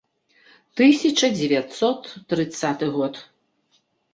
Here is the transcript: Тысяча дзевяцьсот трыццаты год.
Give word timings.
Тысяча 0.81 1.27
дзевяцьсот 1.35 2.01
трыццаты 2.33 2.91
год. 2.97 3.13